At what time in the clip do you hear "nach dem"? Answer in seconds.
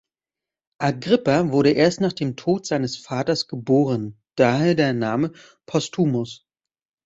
2.01-2.35